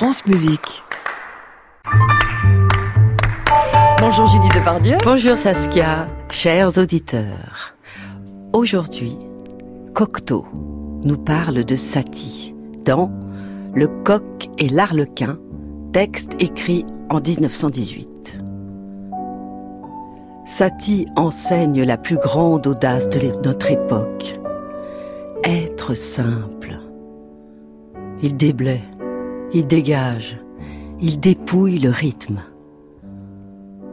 [0.00, 0.82] France Musique.
[3.98, 4.96] Bonjour Julie Depardieu.
[5.04, 7.74] Bonjour Saskia, chers auditeurs.
[8.54, 9.18] Aujourd'hui,
[9.92, 10.46] Cocteau
[11.04, 13.10] nous parle de Satie dans
[13.74, 15.38] Le coq et l'arlequin,
[15.92, 18.38] texte écrit en 1918.
[20.46, 24.40] Satie enseigne la plus grande audace de notre époque.
[25.44, 26.78] Être simple.
[28.22, 28.80] Il déblaye,
[29.52, 30.38] il dégage,
[31.00, 32.40] il dépouille le rythme.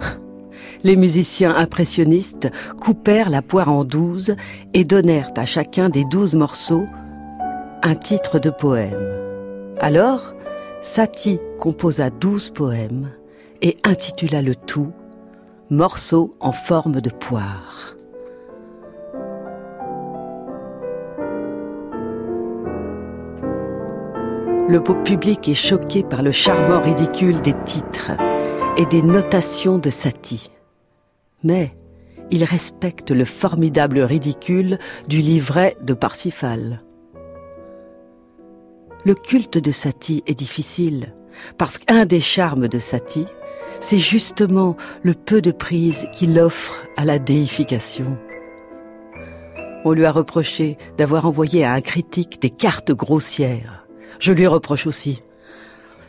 [0.84, 4.36] Les musiciens impressionnistes coupèrent la poire en douze
[4.72, 6.86] et donnèrent à chacun des douze morceaux
[7.82, 9.14] un titre de poème.
[9.78, 10.34] Alors,
[10.80, 13.10] Satie composa douze poèmes
[13.62, 14.92] et intitula le tout
[15.70, 17.96] Morceaux en forme de poire.
[24.66, 28.12] Le public est choqué par le charmant ridicule des titres
[28.78, 30.50] et des notations de Satie.
[31.42, 31.76] Mais
[32.30, 36.82] il respecte le formidable ridicule du livret de Parsifal.
[39.04, 41.14] Le culte de Satie est difficile,
[41.58, 43.26] parce qu'un des charmes de Satie,
[43.80, 48.16] c'est justement le peu de prise qu'il offre à la déification.
[49.84, 53.83] On lui a reproché d'avoir envoyé à un critique des cartes grossières.
[54.18, 55.22] Je lui reproche aussi.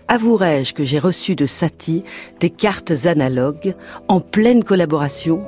[0.08, 2.04] Avouerai-je que j'ai reçu de Satie
[2.40, 3.74] des cartes analogues
[4.08, 5.44] en pleine collaboration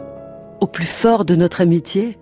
[0.60, 2.18] au plus fort de notre amitié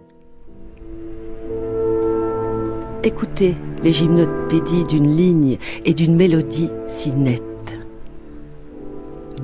[3.04, 7.42] Écoutez les gymnopédies d'une ligne et d'une mélodie si nette.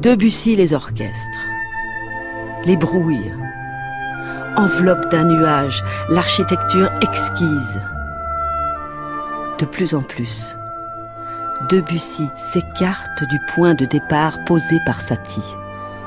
[0.02, 1.46] Debussy les orchestres,
[2.66, 3.32] les brouilles,
[4.58, 7.80] enveloppe d'un nuage, l'architecture exquise.
[9.60, 10.58] De plus en plus,
[11.70, 15.56] Debussy s'écarte du point de départ posé par Satie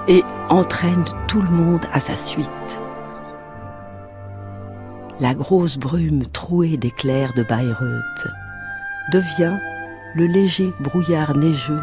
[0.08, 2.80] et entraîne tout le monde à sa suite.
[5.20, 8.26] La grosse brume trouée d'éclairs de Bayreuth
[9.12, 9.56] devient
[10.14, 11.80] le léger brouillard neigeux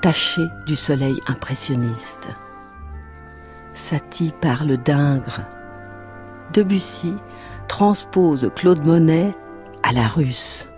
[0.00, 2.28] taché du soleil impressionniste.
[3.72, 5.40] Satie parle d'Ingres.
[6.52, 7.14] Debussy
[7.68, 9.34] transpose Claude Monet
[9.82, 10.68] à la russe.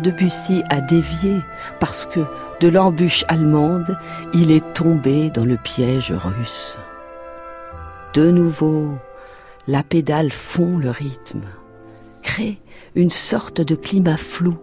[0.00, 1.40] Debussy a dévié
[1.78, 2.20] parce que
[2.60, 3.96] de l'embûche allemande,
[4.34, 6.78] il est tombé dans le piège russe.
[8.14, 8.90] De nouveau,
[9.66, 11.42] la pédale fond le rythme,
[12.22, 12.58] crée
[12.94, 14.58] une sorte de climat flou,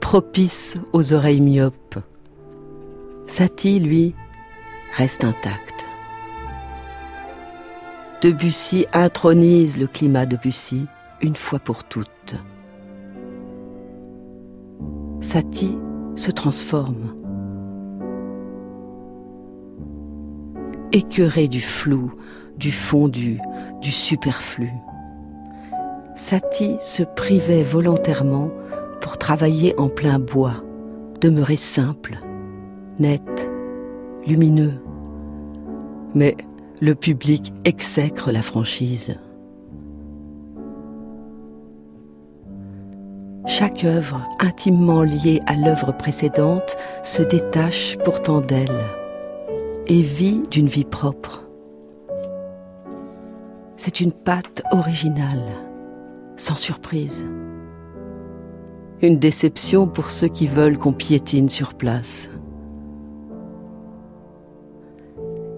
[0.00, 1.98] propice aux oreilles myopes.
[3.26, 4.14] Satie, lui,
[4.96, 5.84] reste intact.
[8.20, 10.86] Debussy intronise le climat de Bussy
[11.20, 12.36] une fois pour toutes.
[15.22, 15.78] Satie
[16.16, 17.14] se transforme.
[20.90, 22.12] Écœuré du flou,
[22.58, 23.38] du fondu,
[23.80, 24.70] du superflu.
[26.16, 28.50] Satie se privait volontairement
[29.00, 30.56] pour travailler en plein bois,
[31.20, 32.18] demeurer simple,
[32.98, 33.48] net,
[34.26, 34.74] lumineux.
[36.14, 36.36] Mais
[36.80, 39.16] le public exècre la franchise.
[43.62, 48.80] Chaque œuvre intimement liée à l'œuvre précédente se détache pourtant d'elle
[49.86, 51.44] et vit d'une vie propre.
[53.76, 55.44] C'est une patte originale,
[56.36, 57.24] sans surprise.
[59.00, 62.30] Une déception pour ceux qui veulent qu'on piétine sur place.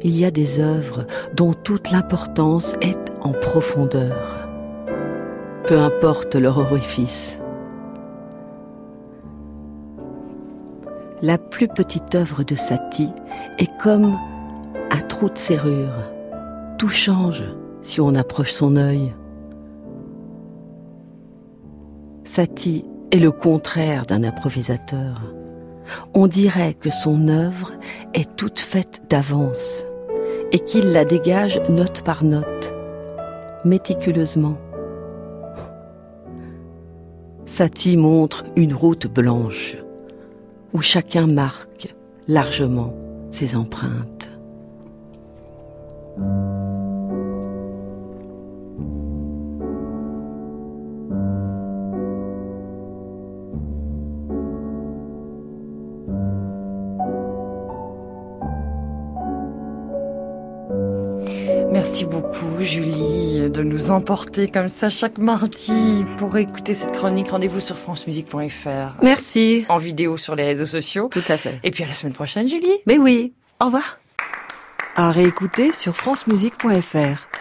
[0.03, 4.47] Il y a des œuvres dont toute l'importance est en profondeur.
[5.66, 7.38] Peu importe leur orifice.
[11.24, 13.08] La plus petite œuvre de Satie
[13.58, 14.18] est comme
[14.90, 16.12] un trou de serrure.
[16.78, 17.42] Tout change
[17.80, 19.14] si on approche son œil.
[22.24, 25.22] Satie est le contraire d'un improvisateur.
[26.12, 27.72] On dirait que son œuvre
[28.12, 29.82] est toute faite d'avance
[30.52, 32.75] et qu'il la dégage note par note,
[33.64, 34.58] méticuleusement.
[37.46, 39.78] Satie montre une route blanche
[40.75, 41.94] où chacun marque
[42.29, 42.94] largement
[43.31, 44.31] ses empreintes.
[61.70, 67.31] Merci beaucoup Julie de nous emporter comme ça chaque mardi pour écouter cette chronique.
[67.31, 69.02] Rendez-vous sur francemusique.fr.
[69.02, 69.66] Merci.
[69.69, 71.08] En vidéo sur les réseaux sociaux.
[71.11, 71.58] Tout à fait.
[71.62, 72.78] Et puis à la semaine prochaine Julie.
[72.87, 73.32] Mais oui.
[73.61, 73.99] Au revoir.
[74.96, 77.33] À réécouter sur francemusique.fr.